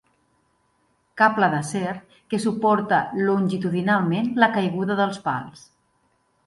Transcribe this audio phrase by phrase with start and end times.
[1.21, 1.93] Cable d'acer
[2.33, 5.65] que suporta longitudinalment la caiguda dels pals.